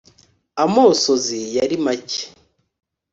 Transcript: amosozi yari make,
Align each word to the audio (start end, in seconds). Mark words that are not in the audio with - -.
amosozi 0.63 1.39
yari 1.57 1.75
make, 1.85 2.21